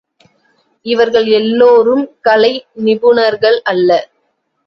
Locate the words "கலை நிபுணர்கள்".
2.21-3.61